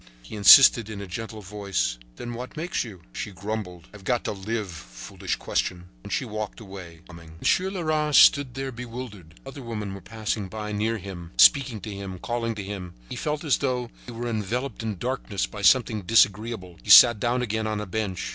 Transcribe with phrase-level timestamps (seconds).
[0.23, 4.31] He insisted in a gentle voice: "Then what makes you?" She grumbled: "I've got to
[4.31, 4.71] live!
[4.71, 7.33] Foolish question!" And she walked away, humming.
[7.39, 9.39] Monsieur Leras stood there bewildered.
[9.45, 12.95] Other women were passing near him, speaking to him and calling to him.
[13.09, 16.77] He felt as though he were enveloped in darkness by something disagreeable.
[16.81, 18.27] He sat down again on a bench.